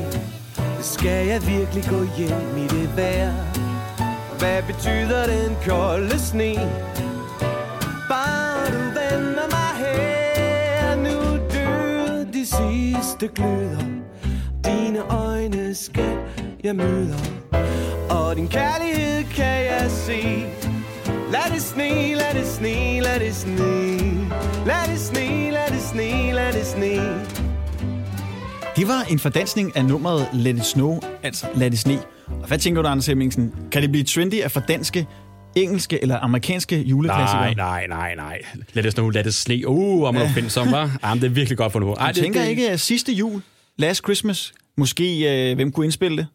[0.82, 3.34] Skal jeg virkelig gå hjem i det vejr?
[4.40, 6.56] Hvad betyder den kolde sne?
[8.10, 13.86] Bare du vender mig her Nu dør de sidste gløder
[14.66, 16.18] Dine øjne skal
[16.64, 17.20] jeg møder
[18.10, 20.46] Og din kærlighed kan jeg se
[21.32, 24.04] Lad det sne, lad det sne, lad det sne
[24.66, 27.33] Lad det sne, lad det sne, lad det sne lad Det sne
[28.82, 32.00] var en fordansning af nummeret Let It Snow, altså Let It Sne.
[32.42, 33.54] Og hvad tænker du, Anders Hemmingsen?
[33.72, 35.08] Kan det blive trendy at fordanske
[35.56, 37.54] engelske eller amerikanske juleklassikere?
[37.54, 38.42] Nej, nej, nej, nej.
[38.74, 39.68] Lad det snow, lad det sne.
[39.68, 40.98] Uh, hvor må du finde som, var.
[41.04, 41.94] Jamen, det er virkelig godt fundet på.
[41.94, 43.42] Ej, Jeg tænker ikke, at sidste jul,
[43.78, 46.28] Last Christmas, måske øh, hvem kunne indspille det?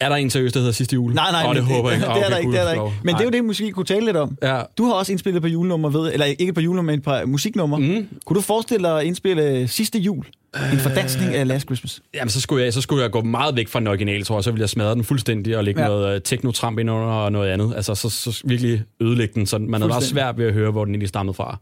[0.00, 1.14] Er der en seriøst, der hedder sidste jul?
[1.14, 2.08] Nej, nej, Åh, det men håber jeg ikke.
[2.14, 2.96] det, er der ikke, det er der ikke.
[3.04, 4.38] Men det er jo det, måske kunne tale lidt om.
[4.42, 4.62] Ja.
[4.78, 7.78] Du har også indspillet på julenummer, ved, eller ikke på julenummer, men på musiknummer.
[7.78, 8.08] Mm.
[8.26, 10.24] Kunne du forestille dig at indspille sidste jul?
[10.72, 12.00] En fordansning af Last Christmas.
[12.14, 14.44] Jamen, så skulle, jeg, så skulle jeg gå meget væk fra den originale, tror jeg.
[14.44, 15.88] Så ville jeg smadre den fuldstændig og lægge Ja.
[15.88, 17.72] noget øh, teknotramp ind under og noget andet.
[17.76, 20.08] Altså, så, så virkelig ødelægge den, så man bare Fuldstændig.
[20.08, 21.58] svært ved at høre, hvor den egentlig stammede fra.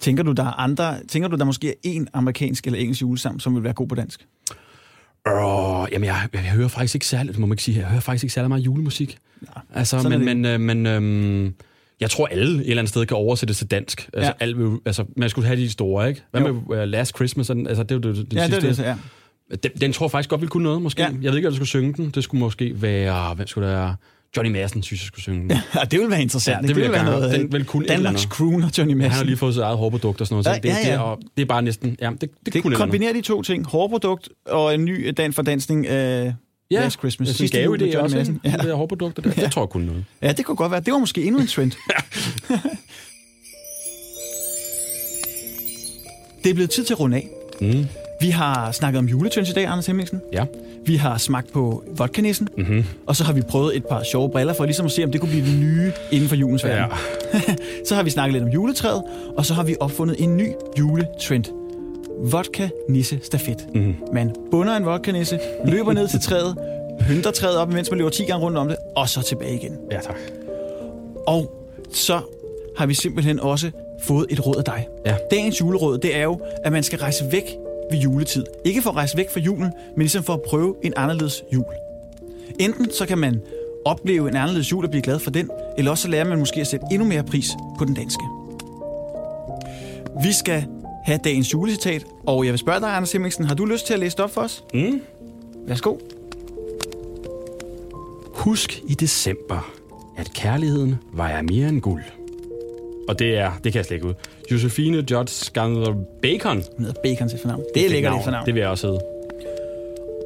[0.00, 3.40] Tænker du, der er andre, tænker du, der måske er en amerikansk eller engelsk julesang,
[3.42, 4.26] som vil være god på dansk?
[5.26, 7.80] Åh, jamen, jeg, jeg, jeg hører faktisk ikke særlig, det må man ikke sige her,
[7.82, 9.18] jeg hører faktisk ikke særlig meget julemusik.
[9.56, 10.20] Ja, altså, men, det.
[10.20, 11.54] men, øh, men øhm,
[12.00, 14.08] jeg tror, alle et eller andet sted kan oversætte til dansk.
[14.12, 14.26] Altså, Ja.
[14.26, 14.32] ja.
[14.40, 16.22] alt, vil- altså man skulle have de store, ikke?
[16.30, 16.62] Hvad Jo.
[16.68, 17.50] med uh, Last Christmas?
[17.50, 18.56] Altså, det er jo det, det Ja, det sidste.
[18.56, 18.96] er det, så, ja.
[19.62, 21.02] Den, den tror jeg faktisk godt ville kunne noget, måske.
[21.02, 21.08] Ja.
[21.08, 21.14] Ja.
[21.22, 22.10] Jeg ved ikke, om jeg skulle synge den.
[22.10, 23.34] Det skulle måske være...
[23.34, 23.96] Hvem skulle det være?
[24.36, 25.62] Johnny Madsen, synes jeg, skulle synge.
[25.74, 26.56] Ja, det vil være interessant.
[26.56, 26.74] Ja, det ikke?
[26.74, 27.20] vil jeg være gerne.
[27.20, 29.26] noget, Den vil kunne et Danmarks eller crooner, Johnny Han har Madsen.
[29.26, 30.64] lige fået sit eget hårprodukt og sådan noget.
[30.64, 30.92] Ja, det, ja, ja.
[30.92, 31.96] Det, og det er bare næsten...
[32.00, 33.66] Ja, det, det, Det kunne kombinerer de to ting.
[33.66, 36.34] Hårprodukt og en ny dan fordansning af
[36.70, 37.28] Ja, Last Christmas.
[37.28, 38.40] Det er Sidste gaveidé Johnny også, Madsen.
[38.44, 38.50] Ja.
[38.50, 39.30] Det der hårprodukter der.
[39.30, 40.04] Det tror jeg kunne noget.
[40.22, 40.80] ja, det kunne godt være.
[40.80, 41.72] Det var måske endnu en trend.
[46.44, 47.28] det er blevet tid til at runde af.
[47.60, 47.86] Mm.
[48.20, 50.20] Vi har snakket om juletøns i dag, Anders Hemmingsen.
[50.32, 50.44] Ja.
[50.86, 52.66] Vi har smagt på vodkanissen, Mhm.
[52.66, 52.84] mm-hmm.
[53.06, 55.20] og så har vi prøvet et par sjove briller for ligesom at se, om det
[55.20, 56.96] kunne blive det nye inden for julens verden.
[57.88, 59.02] så har vi snakket lidt om juletræet,
[59.36, 61.44] og så har vi opfundet en ny juletrend.
[62.30, 63.66] Vodka nisse stafet.
[63.74, 63.84] Mhm.
[63.84, 63.94] Mm.
[64.12, 66.56] Man bunder en vodka nisse, løber ned til træet,
[67.00, 69.76] pynter træet op, mens man løber 10 gange rundt om det, og så tilbage igen.
[69.92, 70.16] Ja, tak.
[71.26, 71.52] Og
[71.92, 72.20] så
[72.76, 73.70] har vi simpelthen også
[74.02, 74.86] fået et råd af dig.
[75.06, 75.14] Ja.
[75.30, 77.44] Dagens juleråd, det er jo, at man skal rejse væk
[77.90, 78.44] ved juletid.
[78.64, 81.64] Ikke for at rejse væk fra julen, men ligesom for at prøve en anderledes jul.
[82.60, 83.40] Enten så kan man
[83.84, 86.60] opleve en anderledes jul og blive glad for den, eller også så lærer man måske
[86.60, 88.22] at sætte endnu mere pris på den danske.
[90.22, 90.64] Vi skal
[91.04, 94.00] have dagens julecitat, og jeg vil spørge dig, Anders Hemmingsen, har du lyst til at
[94.00, 94.64] læse det op for os?
[94.74, 95.00] Mm.
[95.66, 95.96] Værsgo.
[98.34, 99.72] Husk i december,
[100.16, 102.02] at kærligheden vejer mere end guld.
[103.10, 104.14] Og det er, det kan jeg slet ikke ud.
[104.52, 106.56] Josefine Judge Skander Bacon.
[106.76, 107.62] Hun hedder Bacon til fornavn.
[107.74, 108.46] Det er lækkert det fornavn.
[108.46, 109.00] Det vil jeg også hedde.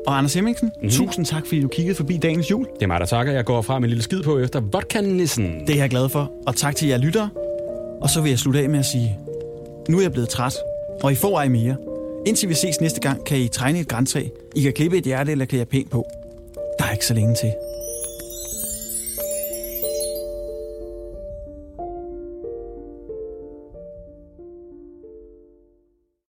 [0.07, 0.91] Og Anders Hemmingsen, mm-hmm.
[0.91, 2.67] tusind tak, fordi du kiggede forbi dagens jul.
[2.75, 3.33] Det er mig, der takker.
[3.33, 5.67] Jeg går fra med en lille skid på efter vodka-nissen.
[5.67, 6.33] Det er jeg glad for.
[6.47, 7.31] Og tak til jer lyttere.
[8.01, 9.19] Og så vil jeg slutte af med at sige,
[9.89, 10.55] nu er jeg blevet træt,
[11.03, 11.77] og I får ej mere.
[12.27, 14.25] Indtil vi ses næste gang, kan I tegne et græntræ.
[14.57, 16.07] I kan klippe et hjerte, eller kan jeg pænt på.
[16.79, 17.53] Der er ikke så længe til.